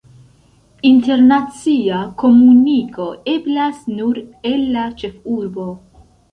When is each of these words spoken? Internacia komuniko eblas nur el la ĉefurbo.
Internacia 0.91 1.99
komuniko 2.23 3.07
eblas 3.37 3.87
nur 4.01 4.23
el 4.55 4.67
la 4.75 4.89
ĉefurbo. 5.05 5.71